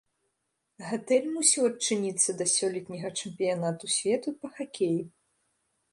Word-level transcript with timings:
Гатэль 0.91 1.27
мусіў 1.33 1.67
адчыніцца 1.71 2.29
да 2.41 2.45
сёлетняга 2.55 3.11
чэмпіянату 3.19 3.93
свету 3.97 4.29
па 4.43 4.47
хакеі. 4.57 5.01